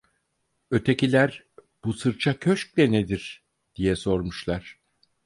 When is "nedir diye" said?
2.91-3.95